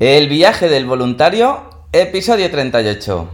[0.00, 3.30] El viaje del voluntario, episodio 38.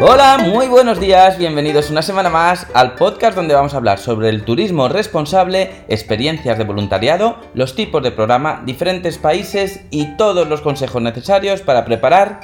[0.00, 4.28] Hola, muy buenos días, bienvenidos una semana más al podcast donde vamos a hablar sobre
[4.28, 10.60] el turismo responsable, experiencias de voluntariado, los tipos de programa, diferentes países y todos los
[10.60, 12.38] consejos necesarios para preparar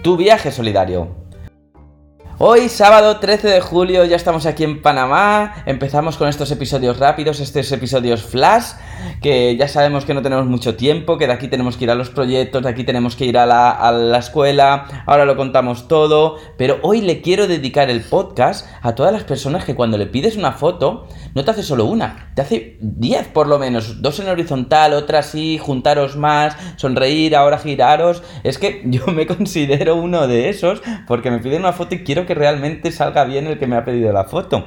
[0.00, 1.25] tu viaje solidario.
[2.38, 5.54] Hoy, sábado 13 de julio, ya estamos aquí en Panamá.
[5.64, 8.72] Empezamos con estos episodios rápidos, estos episodios flash,
[9.22, 11.94] que ya sabemos que no tenemos mucho tiempo, que de aquí tenemos que ir a
[11.94, 15.88] los proyectos, de aquí tenemos que ir a la, a la escuela, ahora lo contamos
[15.88, 16.36] todo.
[16.58, 20.36] Pero hoy le quiero dedicar el podcast a todas las personas que cuando le pides
[20.36, 24.28] una foto, no te hace solo una, te hace 10 por lo menos, dos en
[24.28, 28.22] horizontal, otra así, juntaros más, sonreír, ahora giraros.
[28.44, 32.25] Es que yo me considero uno de esos porque me piden una foto y quiero
[32.26, 34.66] que realmente salga bien el que me ha pedido la foto.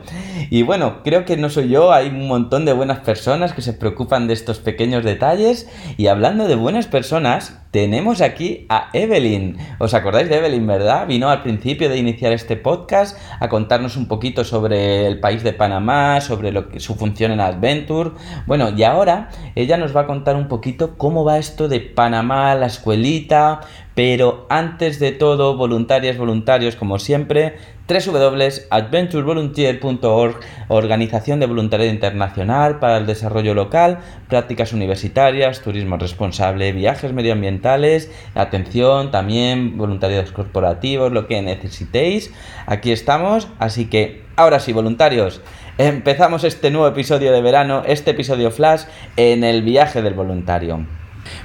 [0.49, 3.73] Y bueno, creo que no soy yo, hay un montón de buenas personas que se
[3.73, 5.69] preocupan de estos pequeños detalles.
[5.97, 9.57] Y hablando de buenas personas, tenemos aquí a Evelyn.
[9.77, 11.05] ¿Os acordáis de Evelyn, verdad?
[11.05, 15.53] Vino al principio de iniciar este podcast a contarnos un poquito sobre el país de
[15.53, 18.11] Panamá, sobre lo que, su función en Adventure.
[18.47, 22.55] Bueno, y ahora ella nos va a contar un poquito cómo va esto de Panamá,
[22.55, 23.61] la escuelita,
[23.99, 27.57] pero antes de todo, voluntarias, voluntarios, como siempre,
[27.89, 38.09] www.adventurevolunteer.org, Organización de Voluntariado Internacional para el Desarrollo Local, prácticas universitarias, turismo responsable, viajes medioambientales,
[38.35, 42.33] atención, también voluntariados corporativos, lo que necesitéis.
[42.67, 45.41] Aquí estamos, así que ahora sí, voluntarios.
[45.77, 48.83] Empezamos este nuevo episodio de verano, este episodio flash
[49.17, 50.85] en el viaje del voluntario.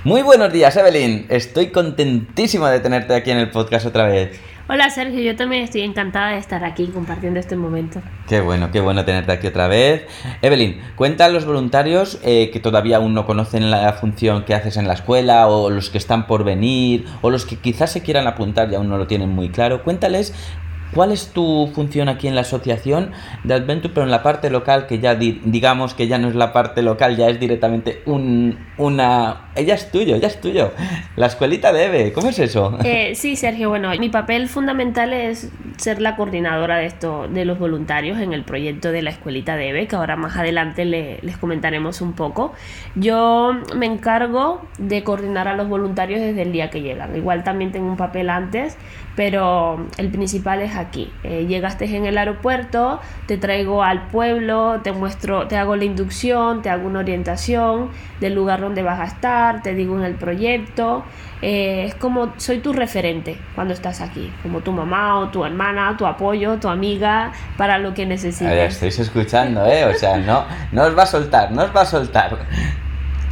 [0.05, 1.27] Muy buenos días, Evelyn.
[1.29, 4.41] Estoy contentísimo de tenerte aquí en el podcast otra vez.
[4.67, 8.01] Hola Sergio, yo también estoy encantada de estar aquí compartiendo este momento.
[8.27, 10.07] Qué bueno, qué bueno tenerte aquí otra vez.
[10.41, 14.79] Evelyn, cuenta a los voluntarios eh, que todavía aún no conocen la función que haces
[14.79, 18.27] en la escuela o los que están por venir o los que quizás se quieran
[18.27, 19.83] apuntar y aún no lo tienen muy claro.
[19.83, 20.33] Cuéntales
[20.95, 23.11] ¿Cuál es tu función aquí en la asociación
[23.43, 26.53] de Adventure, pero en la parte local, que ya digamos que ya no es la
[26.53, 29.51] parte local, ya es directamente un, una...
[29.57, 30.73] Ella es tuyo, ya es tuyo.
[31.17, 32.79] La escuelita debe, ¿cómo es eso?
[32.85, 37.59] Eh, sí, Sergio, bueno, mi papel fundamental es ser la coordinadora de esto, de los
[37.59, 42.13] voluntarios en el proyecto de la escuelita debe, que ahora más adelante les comentaremos un
[42.13, 42.53] poco.
[42.95, 47.17] Yo me encargo de coordinar a los voluntarios desde el día que llegan.
[47.17, 48.77] Igual también tengo un papel antes,
[49.17, 50.84] pero el principal es aquí.
[51.23, 56.63] Eh, llegaste en el aeropuerto, te traigo al pueblo, te muestro, te hago la inducción,
[56.63, 57.91] te hago una orientación
[58.21, 61.05] del lugar donde vas a estar, te digo en el proyecto.
[61.43, 65.95] Eh, es como soy tu referente cuando estás aquí, como tu mamá o tu hermana,
[65.97, 68.49] tu apoyo, tu amiga, para lo que necesites.
[68.49, 69.85] Ya estáis escuchando, ¿eh?
[69.85, 72.39] O sea, no, no os va a soltar, no os va a soltar.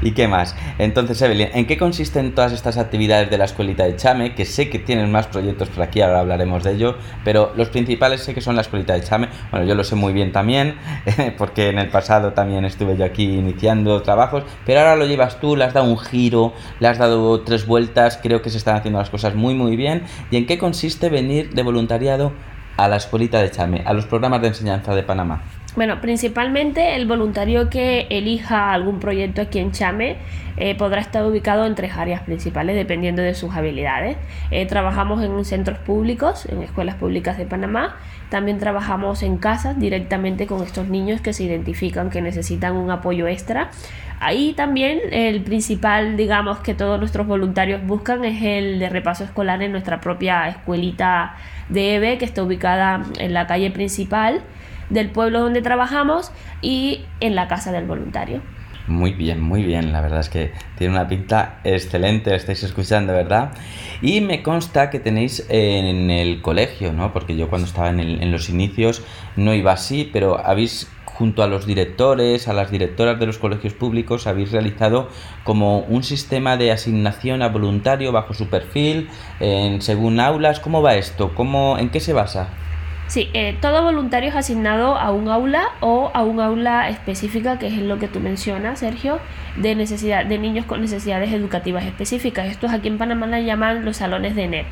[0.03, 0.57] ¿Y qué más?
[0.79, 4.35] Entonces, Evelyn, ¿en qué consisten todas estas actividades de la escuelita de Chame?
[4.35, 8.23] Que sé que tienen más proyectos por aquí, ahora hablaremos de ello, pero los principales
[8.23, 9.29] sé que son la escuelita de Chame.
[9.53, 10.75] Bueno, yo lo sé muy bien también,
[11.39, 15.55] porque en el pasado también estuve yo aquí iniciando trabajos, pero ahora lo llevas tú,
[15.55, 18.99] le has dado un giro, le has dado tres vueltas, creo que se están haciendo
[18.99, 20.03] las cosas muy, muy bien.
[20.33, 22.33] ¿Y en qué consiste venir de voluntariado
[22.77, 25.43] a la escuelita de Chame, a los programas de enseñanza de Panamá?
[25.75, 30.19] Bueno, principalmente el voluntario que elija algún proyecto aquí en Chame
[30.59, 34.19] eh, podrá estar ubicado en tres áreas principales dependiendo de sus habilidades.
[34.51, 37.97] Eh, trabajamos en centros públicos, en escuelas públicas de Panamá.
[38.29, 43.27] También trabajamos en casas directamente con estos niños que se identifican que necesitan un apoyo
[43.27, 43.71] extra.
[44.21, 49.63] Ahí también el principal, digamos, que todos nuestros voluntarios buscan es el de repaso escolar
[49.63, 51.35] en nuestra propia escuelita
[51.71, 54.43] de EVE que está ubicada en la calle principal
[54.93, 58.43] del pueblo donde trabajamos y en la casa del voluntario.
[58.89, 59.93] Muy bien, muy bien.
[59.93, 63.53] La verdad es que tiene una pinta excelente, estáis escuchando, ¿verdad?
[64.01, 67.13] Y me consta que tenéis en el colegio, ¿no?
[67.13, 69.03] Porque yo cuando estaba en, los inicios
[69.37, 73.75] no iba así, pero habéis junto a los directores, a las directoras de los colegios
[73.75, 75.09] públicos, habéis realizado
[75.45, 79.09] como un sistema de asignación a voluntario bajo su perfil,
[79.39, 80.59] en, según aulas.
[80.59, 81.35] ¿Cómo va esto?
[81.37, 82.49] ¿Cómo, ¿En qué se basa?
[83.09, 87.67] Sí, eh, todo voluntario es asignado a un aula o a un aula específica, que
[87.67, 89.19] es lo que tú mencionas, Sergio,
[89.57, 92.47] de necesidad de niños con necesidades educativas específicas.
[92.47, 94.67] Estos aquí en Panamá la llaman los salones de NEP.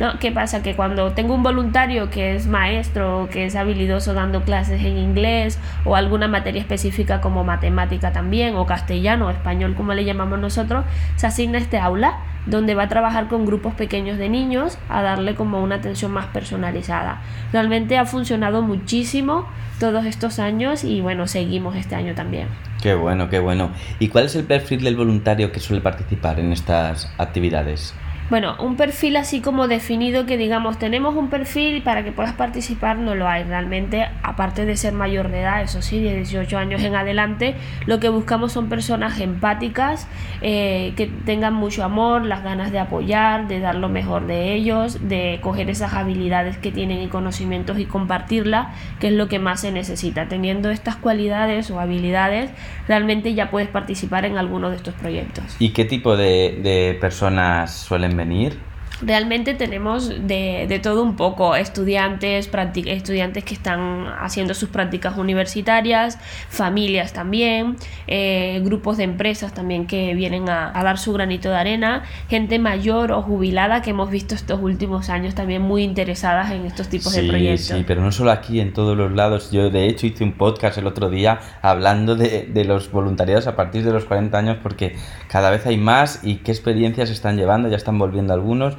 [0.00, 0.18] ¿No?
[0.18, 0.62] ¿Qué pasa?
[0.62, 5.58] Que cuando tengo un voluntario que es maestro, que es habilidoso dando clases en inglés
[5.84, 10.84] o alguna materia específica como matemática también, o castellano o español como le llamamos nosotros,
[11.16, 15.34] se asigna este aula donde va a trabajar con grupos pequeños de niños a darle
[15.34, 17.20] como una atención más personalizada.
[17.52, 19.46] Realmente ha funcionado muchísimo
[19.78, 22.48] todos estos años y bueno, seguimos este año también.
[22.82, 23.70] Qué bueno, qué bueno.
[23.98, 27.94] ¿Y cuál es el perfil del voluntario que suele participar en estas actividades?
[28.30, 32.96] Bueno, un perfil así como definido que digamos tenemos un perfil para que puedas participar
[32.96, 36.80] no lo hay realmente, aparte de ser mayor de edad, eso sí, de 18 años
[36.84, 37.56] en adelante,
[37.86, 40.06] lo que buscamos son personas empáticas,
[40.42, 45.08] eh, que tengan mucho amor, las ganas de apoyar, de dar lo mejor de ellos,
[45.08, 49.62] de coger esas habilidades que tienen y conocimientos y compartirla, que es lo que más
[49.62, 50.28] se necesita.
[50.28, 52.50] Teniendo estas cualidades o habilidades,
[52.86, 55.56] realmente ya puedes participar en alguno de estos proyectos.
[55.58, 58.69] ¿Y qué tipo de, de personas suelen venir
[59.02, 62.50] realmente tenemos de, de, todo un poco, estudiantes,
[62.86, 66.18] estudiantes que están haciendo sus prácticas universitarias,
[66.48, 67.76] familias también,
[68.06, 73.12] eh, grupos de empresas también que vienen a, dar su granito de arena, gente mayor
[73.12, 77.24] o jubilada que hemos visto estos últimos años también muy interesadas en estos tipos de
[77.24, 77.66] proyectos.
[77.66, 79.50] Sí, pero no solo aquí, en todos los lados.
[79.50, 83.56] Yo de hecho hice un podcast el otro día hablando de, de los voluntariados a
[83.56, 84.96] partir de los 40 años porque
[85.28, 88.76] cada vez hay más y qué experiencias están llevando, ya están volviendo algunos.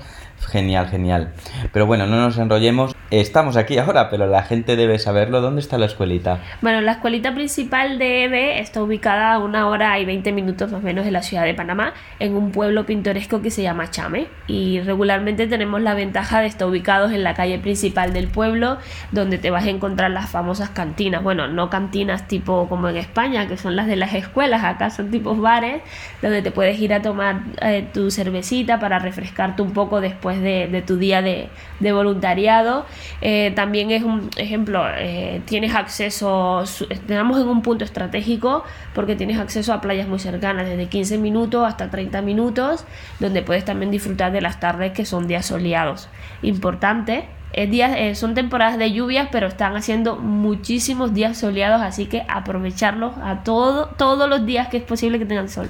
[0.47, 1.31] Genial, genial.
[1.71, 2.95] Pero bueno, no nos enrollemos.
[3.09, 5.41] Estamos aquí ahora, pero la gente debe saberlo.
[5.41, 6.39] ¿Dónde está la escuelita?
[6.61, 10.81] Bueno, la escuelita principal de EVE está ubicada a una hora y 20 minutos más
[10.81, 14.27] o menos de la ciudad de Panamá, en un pueblo pintoresco que se llama Chame.
[14.47, 18.77] Y regularmente tenemos la ventaja de estar ubicados en la calle principal del pueblo,
[19.11, 21.21] donde te vas a encontrar las famosas cantinas.
[21.21, 25.11] Bueno, no cantinas tipo como en España, que son las de las escuelas, acá son
[25.11, 25.81] tipos bares,
[26.21, 30.83] donde te puedes ir a tomar eh, tu cervecita para refrescarte un poco después de,
[30.85, 31.49] tu día de,
[31.91, 32.85] voluntariado.
[33.21, 38.63] Eh, también es un ejemplo, eh, tienes acceso, estamos en un punto estratégico
[38.93, 42.85] porque tienes acceso a playas muy cercanas, desde 15 minutos hasta 30 minutos,
[43.19, 46.07] donde puedes también disfrutar de las tardes que son días soleados.
[46.41, 47.25] Importante
[47.69, 53.13] días, eh, son temporadas de lluvias, pero están haciendo muchísimos días soleados, así que aprovecharlos
[53.21, 55.69] a todo, todos los días que es posible que tengan sol.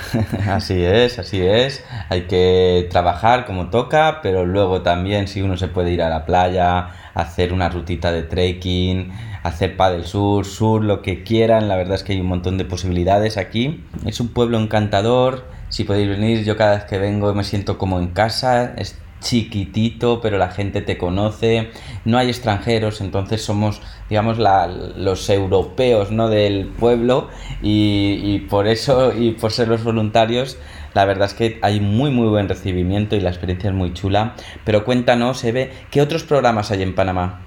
[0.48, 1.84] así es, así es.
[2.08, 6.24] Hay que trabajar como toca, pero luego también si uno se puede ir a la
[6.24, 9.12] playa, hacer una rutita de trekking,
[9.42, 11.68] hacer paddle sur, sur, lo que quieran.
[11.68, 13.84] La verdad es que hay un montón de posibilidades aquí.
[14.06, 15.44] Es un pueblo encantador.
[15.68, 18.74] Si podéis venir, yo cada vez que vengo me siento como en casa
[19.22, 21.70] chiquitito, pero la gente te conoce,
[22.04, 23.80] no hay extranjeros, entonces somos,
[24.10, 26.28] digamos, los europeos ¿no?
[26.28, 27.28] del pueblo
[27.62, 30.58] y, por eso y por ser los voluntarios,
[30.94, 34.34] la verdad es que hay muy muy buen recibimiento y la experiencia es muy chula.
[34.64, 37.40] Pero cuéntanos, Eve, ¿qué otros programas hay en Panamá?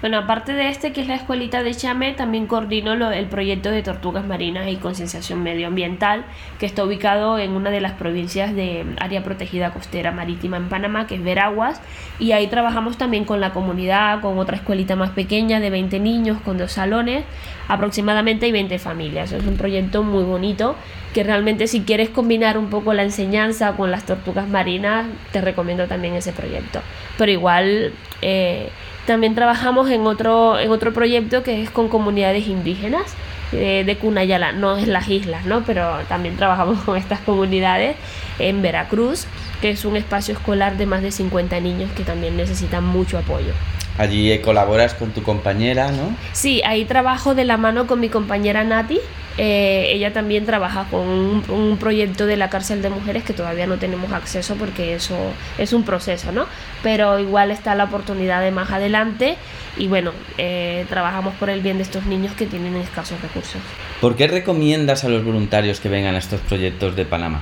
[0.00, 3.82] Bueno, aparte de este, que es la escuelita de Chame, también coordino el proyecto de
[3.82, 6.24] tortugas marinas y concienciación medioambiental,
[6.58, 11.06] que está ubicado en una de las provincias de área protegida costera marítima en Panamá,
[11.06, 11.82] que es Veraguas.
[12.18, 16.40] Y ahí trabajamos también con la comunidad, con otra escuelita más pequeña de 20 niños,
[16.40, 17.24] con dos salones,
[17.68, 19.32] aproximadamente y 20 familias.
[19.32, 20.76] Es un proyecto muy bonito
[21.12, 25.86] que realmente si quieres combinar un poco la enseñanza con las tortugas marinas, te recomiendo
[25.88, 26.80] también ese proyecto.
[27.18, 27.92] Pero igual...
[28.22, 28.70] Eh,
[29.06, 33.14] también trabajamos en otro, en otro proyecto que es con comunidades indígenas
[33.52, 35.62] eh, de Cunayala, no es las islas, ¿no?
[35.64, 37.96] pero también trabajamos con estas comunidades
[38.38, 39.26] en Veracruz,
[39.60, 43.52] que es un espacio escolar de más de 50 niños que también necesitan mucho apoyo.
[43.98, 46.14] Allí colaboras con tu compañera, ¿no?
[46.32, 48.98] Sí, ahí trabajo de la mano con mi compañera Nati,
[49.42, 51.08] eh, ella también trabaja con
[51.48, 55.16] un, proyecto de la cárcel de mujeres que todavía no tenemos acceso porque eso
[55.56, 56.44] es un proceso, ¿no?
[56.82, 59.38] Pero igual está la oportunidad de más adelante
[59.78, 63.62] y bueno, eh, trabajamos por el bien de estos niños que tienen escasos recursos.
[64.02, 67.40] ¿Por qué recomiendas a los voluntarios que vengan a estos proyectos de Panamá?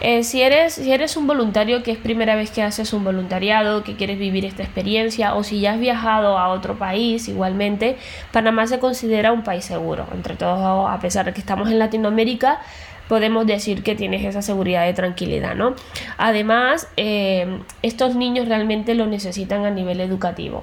[0.00, 3.82] Eh, si, eres, si eres un voluntario que es primera vez que haces un voluntariado,
[3.82, 7.96] que quieres vivir esta experiencia, o si ya has viajado a otro país, igualmente,
[8.32, 10.06] Panamá se considera un país seguro.
[10.12, 12.60] Entre todos, a pesar de que estamos en Latinoamérica,
[13.08, 15.74] podemos decir que tienes esa seguridad de tranquilidad, ¿no?
[16.16, 20.62] Además, eh, estos niños realmente lo necesitan a nivel educativo.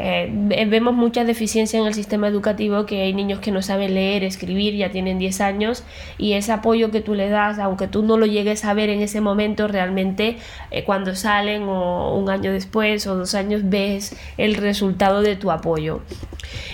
[0.00, 0.30] Eh,
[0.68, 4.74] vemos muchas deficiencias en el sistema educativo, que hay niños que no saben leer, escribir,
[4.74, 5.82] ya tienen 10 años,
[6.18, 9.02] y ese apoyo que tú le das, aunque tú no lo llegues a ver en
[9.02, 10.36] ese momento, realmente
[10.70, 15.50] eh, cuando salen o un año después o dos años ves el resultado de tu
[15.50, 16.00] apoyo.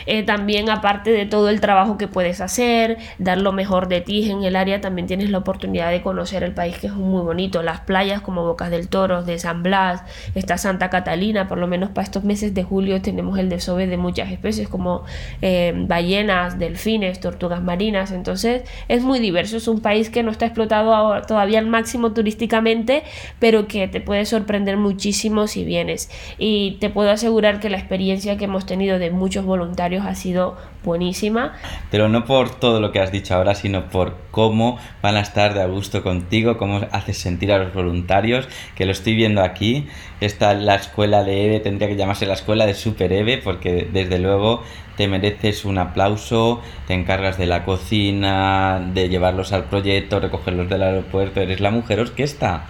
[0.06, 4.30] Eh, también aparte de todo el trabajo que puedes hacer, dar lo mejor de ti
[4.30, 7.62] en el área, también tienes la oportunidad de conocer el país que es muy bonito,
[7.62, 10.02] las playas como Bocas del Toro, de San Blas,
[10.34, 13.96] está Santa Catalina, por lo menos para estos meses de julio tenemos el desove de
[13.96, 15.04] muchas especies como
[15.42, 20.46] eh, ballenas, delfines, tortugas marinas, entonces es muy diverso, es un país que no está
[20.46, 23.02] explotado todavía al máximo turísticamente,
[23.38, 26.10] pero que te puede sorprender muchísimo si vienes.
[26.38, 30.56] Y te puedo asegurar que la experiencia que hemos tenido de muchos voluntarios ha sido
[30.82, 31.54] buenísima.
[31.90, 35.54] Pero no por todo lo que has dicho ahora, sino por cómo van a estar
[35.54, 39.86] de a gusto contigo, cómo haces sentir a los voluntarios, que lo estoy viendo aquí.
[40.20, 44.18] Esta la escuela de EVE, tendría que llamarse la escuela de Super EVE, porque desde
[44.18, 44.62] luego
[44.96, 50.82] te mereces un aplauso, te encargas de la cocina, de llevarlos al proyecto, recogerlos del
[50.82, 52.66] aeropuerto, eres la mujer orquesta.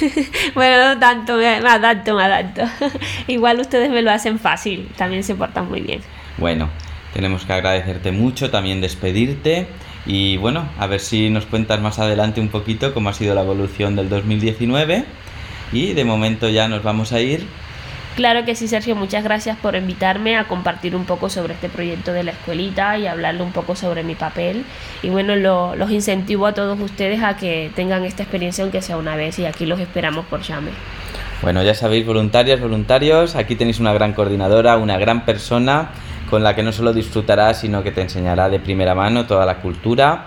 [0.54, 2.62] bueno, no tanto, me adapto, me adapto.
[3.26, 6.00] Igual ustedes me lo hacen fácil, también se portan muy bien.
[6.38, 6.68] Bueno,
[7.14, 9.66] tenemos que agradecerte mucho, también despedirte
[10.06, 13.42] y bueno, a ver si nos cuentas más adelante un poquito cómo ha sido la
[13.42, 15.04] evolución del 2019
[15.72, 17.46] y de momento ya nos vamos a ir
[18.16, 22.14] Claro que sí, Sergio, muchas gracias por invitarme a compartir un poco sobre este proyecto
[22.14, 24.64] de la escuelita y hablarle un poco sobre mi papel.
[25.02, 29.16] Y bueno, los incentivo a todos ustedes a que tengan esta experiencia aunque sea una
[29.16, 30.70] vez y aquí los esperamos por llame.
[31.42, 35.90] Bueno, ya sabéis, voluntarias, voluntarios, aquí tenéis una gran coordinadora, una gran persona
[36.28, 39.60] con la que no solo disfrutarás, sino que te enseñará de primera mano toda la
[39.60, 40.26] cultura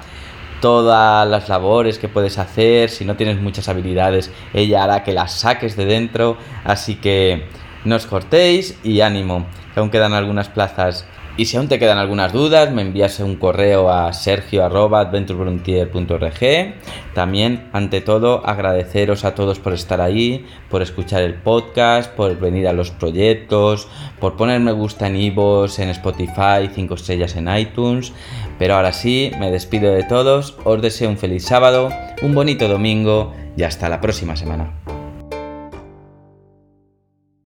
[0.60, 5.34] todas las labores que puedes hacer, si no tienes muchas habilidades, ella hará que las
[5.34, 7.48] saques de dentro, así que
[7.86, 11.08] no os cortéis y ánimo, que aún quedan algunas plazas.
[11.40, 16.74] Y si aún te quedan algunas dudas, me envías un correo a sergio.adventurevolunteer.org.
[17.14, 22.68] También, ante todo, agradeceros a todos por estar ahí, por escuchar el podcast, por venir
[22.68, 23.88] a los proyectos,
[24.20, 28.12] por poner me gusta en iVoox, en Spotify, 5 estrellas en iTunes.
[28.58, 31.88] Pero ahora sí, me despido de todos, os deseo un feliz sábado,
[32.22, 34.74] un bonito domingo y hasta la próxima semana.